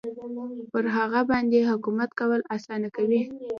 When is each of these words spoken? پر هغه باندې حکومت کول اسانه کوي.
پر 0.71 0.85
هغه 0.97 1.21
باندې 1.29 1.67
حکومت 1.69 2.09
کول 2.19 2.41
اسانه 2.55 2.89
کوي. 2.95 3.21